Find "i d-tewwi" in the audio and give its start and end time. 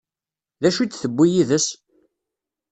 0.81-1.27